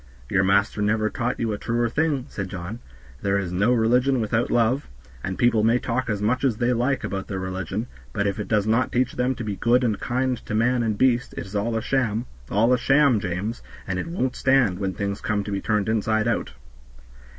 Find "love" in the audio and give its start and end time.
4.49-4.89